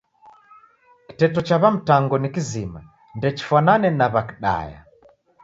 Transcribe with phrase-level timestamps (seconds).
[1.07, 2.79] Kiteto cha W'aMtango ni kizima
[3.17, 4.79] ndechifwanane na W'aKidaya.